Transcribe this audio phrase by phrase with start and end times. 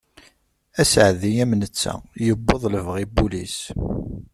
[0.81, 1.93] Aseɛdi am netta,
[2.25, 3.57] yewweḍ lebɣi n wul-is.